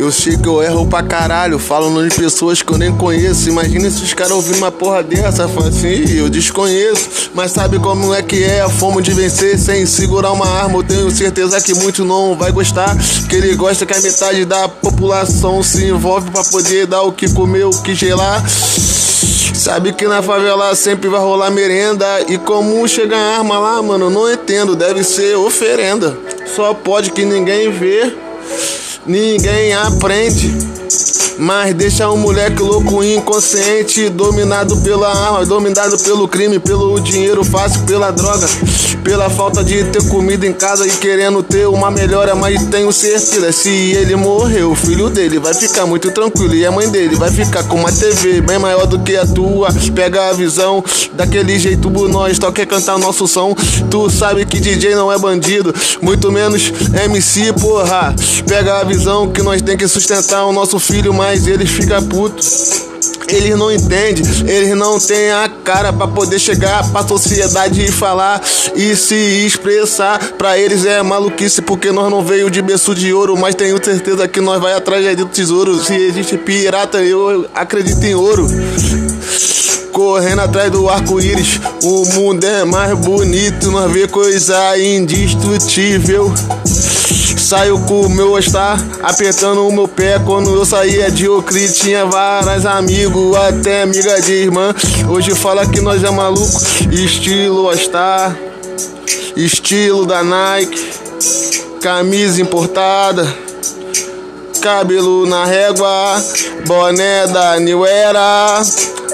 Eu 0.00 0.10
sei 0.10 0.38
que 0.38 0.48
eu 0.48 0.62
erro 0.62 0.86
pra 0.86 1.02
caralho, 1.02 1.58
falo 1.58 2.08
de 2.08 2.14
pessoas 2.14 2.62
que 2.62 2.72
eu 2.72 2.78
nem 2.78 2.90
conheço. 2.90 3.50
Imagina 3.50 3.90
se 3.90 4.02
os 4.02 4.14
caras 4.14 4.32
ouvindo 4.32 4.56
uma 4.56 4.72
porra 4.72 5.02
dessa, 5.02 5.44
assim, 5.44 6.16
eu 6.16 6.30
desconheço. 6.30 7.30
Mas 7.34 7.52
sabe 7.52 7.78
como 7.78 8.14
é 8.14 8.22
que 8.22 8.42
é 8.42 8.62
a 8.62 8.68
fome 8.70 9.02
de 9.02 9.12
vencer 9.12 9.58
sem 9.58 9.84
segurar 9.84 10.32
uma 10.32 10.48
arma? 10.48 10.78
Eu 10.78 10.82
tenho 10.82 11.10
certeza 11.10 11.60
que 11.60 11.74
muito 11.74 12.02
não 12.02 12.34
vai 12.34 12.50
gostar. 12.50 12.96
Que 13.28 13.36
ele 13.36 13.54
gosta 13.56 13.84
que 13.84 13.92
a 13.92 14.00
metade 14.00 14.46
da 14.46 14.66
população 14.70 15.62
se 15.62 15.84
envolve 15.84 16.30
pra 16.30 16.44
poder 16.44 16.86
dar 16.86 17.02
o 17.02 17.12
que 17.12 17.30
comer, 17.34 17.66
o 17.66 17.82
que 17.82 17.94
gelar. 17.94 18.42
Sabe 18.48 19.92
que 19.92 20.08
na 20.08 20.22
favela 20.22 20.74
sempre 20.74 21.10
vai 21.10 21.20
rolar 21.20 21.50
merenda. 21.50 22.06
E 22.26 22.38
como 22.38 22.88
chega 22.88 23.18
a 23.18 23.36
arma 23.36 23.58
lá, 23.58 23.82
mano, 23.82 24.08
não 24.08 24.32
entendo. 24.32 24.74
Deve 24.74 25.04
ser 25.04 25.36
oferenda. 25.36 26.16
Só 26.56 26.72
pode 26.72 27.10
que 27.10 27.22
ninguém 27.22 27.70
vê, 27.70 28.16
ninguém 29.06 29.74
aprende. 29.74 30.70
Mas 31.40 31.74
deixa 31.74 32.10
um 32.10 32.18
moleque 32.18 32.60
louco, 32.60 33.02
inconsciente, 33.02 34.10
dominado 34.10 34.76
pela 34.82 35.08
arma, 35.08 35.46
dominado 35.46 35.98
pelo 36.00 36.28
crime, 36.28 36.58
pelo 36.58 37.00
dinheiro 37.00 37.42
fácil, 37.42 37.80
pela 37.86 38.10
droga, 38.10 38.46
pela 39.02 39.30
falta 39.30 39.64
de 39.64 39.84
ter 39.84 40.06
comida 40.08 40.46
em 40.46 40.52
casa 40.52 40.86
e 40.86 40.90
querendo 40.90 41.42
ter 41.42 41.66
uma 41.66 41.90
melhora. 41.90 42.34
Mas 42.34 42.62
tenho 42.66 42.92
certeza, 42.92 43.50
se 43.52 43.70
ele 43.70 44.16
morrer, 44.16 44.64
o 44.64 44.74
filho 44.74 45.08
dele 45.08 45.38
vai 45.38 45.54
ficar 45.54 45.86
muito 45.86 46.10
tranquilo 46.10 46.54
e 46.54 46.66
a 46.66 46.70
mãe 46.70 46.86
dele 46.90 47.16
vai 47.16 47.30
ficar 47.30 47.64
com 47.64 47.76
uma 47.76 47.90
TV 47.90 48.42
bem 48.42 48.58
maior 48.58 48.86
do 48.86 48.98
que 48.98 49.16
a 49.16 49.24
tua. 49.24 49.70
Pega 49.94 50.28
a 50.28 50.32
visão, 50.34 50.84
daquele 51.14 51.58
jeito 51.58 51.88
nós 51.88 52.36
só 52.36 52.52
quer 52.52 52.66
cantar 52.66 52.98
nosso 52.98 53.26
som. 53.26 53.54
Tu 53.90 54.10
sabe 54.10 54.44
que 54.44 54.60
DJ 54.60 54.94
não 54.94 55.10
é 55.10 55.16
bandido, 55.16 55.74
muito 56.02 56.30
menos 56.30 56.70
MC, 57.02 57.54
porra. 57.54 58.14
Pega 58.46 58.80
a 58.80 58.84
visão 58.90 59.30
que 59.30 59.40
nós 59.40 59.62
tem 59.62 59.76
que 59.76 59.86
sustentar 59.86 60.44
o 60.46 60.52
nosso 60.52 60.80
filho, 60.80 61.14
mas 61.14 61.46
eles 61.46 61.70
ficam 61.70 62.02
putos. 62.02 62.88
Eles 63.28 63.56
não 63.56 63.70
entendem, 63.70 64.24
eles 64.48 64.76
não 64.76 64.98
têm 64.98 65.30
a 65.30 65.48
cara 65.62 65.92
para 65.92 66.08
poder 66.08 66.40
chegar 66.40 66.90
pra 66.90 67.06
sociedade 67.06 67.84
e 67.84 67.92
falar 67.92 68.42
e 68.74 68.96
se 68.96 69.14
expressar. 69.46 70.18
Pra 70.36 70.58
eles 70.58 70.84
é 70.84 71.00
maluquice 71.02 71.62
porque 71.62 71.92
nós 71.92 72.10
não 72.10 72.24
veio 72.24 72.50
de 72.50 72.60
berço 72.60 72.92
de 72.92 73.12
ouro, 73.12 73.36
mas 73.36 73.54
tenho 73.54 73.82
certeza 73.82 74.26
que 74.26 74.40
nós 74.40 74.60
vai 74.60 74.72
atrás 74.72 75.16
do 75.16 75.26
tesouro. 75.26 75.82
Se 75.84 75.94
existe 75.94 76.36
pirata, 76.36 77.00
eu 77.00 77.48
acredito 77.54 78.02
em 78.04 78.16
ouro 78.16 78.48
correndo 79.92 80.40
atrás 80.40 80.70
do 80.72 80.88
arco-íris. 80.88 81.60
O 81.84 82.04
mundo 82.06 82.44
é 82.44 82.64
mais 82.64 82.98
bonito, 82.98 83.70
nós 83.70 83.92
vê 83.92 84.08
coisa 84.08 84.76
indestrutível. 84.76 86.34
Saio 87.38 87.78
com 87.80 88.02
o 88.02 88.10
meu 88.10 88.38
estar 88.38 88.78
apertando 89.02 89.66
o 89.66 89.72
meu 89.72 89.88
pé. 89.88 90.18
Quando 90.18 90.54
eu 90.54 90.64
saía 90.64 91.10
de 91.10 91.28
Ocri, 91.28 91.70
tinha 91.72 92.04
vários 92.06 92.64
amigos, 92.66 93.36
até 93.36 93.82
amiga 93.82 94.20
de 94.20 94.32
irmã. 94.32 94.74
Hoje 95.08 95.34
fala 95.34 95.66
que 95.66 95.80
nós 95.80 96.02
é 96.04 96.10
maluco, 96.10 96.60
estilo 96.90 97.76
Star, 97.76 98.36
estilo 99.36 100.06
da 100.06 100.22
Nike, 100.22 100.92
camisa 101.80 102.40
importada 102.40 103.50
cabelo 104.60 105.26
na 105.26 105.46
régua, 105.46 106.22
boné 106.66 107.26
da 107.28 107.58
New 107.58 107.86
Era, 107.86 108.62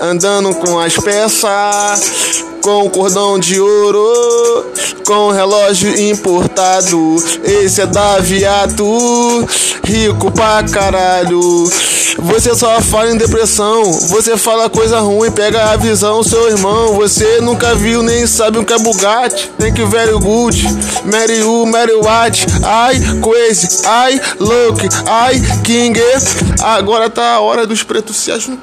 andando 0.00 0.54
com 0.54 0.78
as 0.78 0.96
peças, 0.96 2.44
com 2.62 2.88
cordão 2.88 3.38
de 3.38 3.60
ouro, 3.60 4.66
com 5.04 5.30
relógio 5.30 6.00
importado. 6.10 7.16
Esse 7.42 7.82
é 7.82 7.86
da 7.86 8.18
Viato, 8.18 8.84
rico 9.84 10.30
pra 10.30 10.62
caralho. 10.62 11.40
Você 12.18 12.54
só 12.54 12.80
fala 12.80 13.10
em 13.10 13.16
depressão, 13.16 13.82
você 14.08 14.36
fala 14.36 14.70
coisa 14.70 15.00
ruim, 15.00 15.30
pega 15.30 15.72
a 15.72 15.76
visão, 15.76 16.22
seu 16.22 16.48
irmão. 16.48 16.94
Você 16.94 17.40
nunca 17.40 17.74
viu 17.74 18.02
nem 18.02 18.26
sabe 18.26 18.58
o 18.58 18.64
que 18.64 18.72
é 18.72 18.78
Bugatti. 18.78 19.50
Tem 19.58 19.72
que 19.72 19.84
very 19.84 20.12
good, 20.12 20.56
Mary 21.04 21.42
U, 21.42 21.66
Mary 21.66 21.94
White, 21.94 22.46
ai 22.62 22.94
crazy, 23.20 23.68
ai 23.84 24.20
look, 24.38 24.80
ai 25.06 25.40
king. 25.64 25.98
Agora 26.60 27.10
tá 27.10 27.34
a 27.34 27.40
hora 27.40 27.66
dos 27.66 27.82
pretos 27.82 28.16
se 28.16 28.30
ajuntar. 28.30 28.62